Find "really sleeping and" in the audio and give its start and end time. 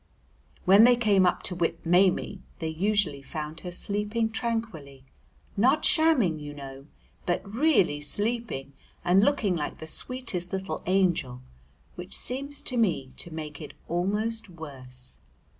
7.47-9.21